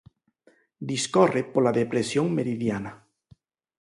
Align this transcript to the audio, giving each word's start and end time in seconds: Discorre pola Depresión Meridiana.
Discorre 0.91 1.41
pola 1.53 1.75
Depresión 1.79 2.25
Meridiana. 2.37 2.91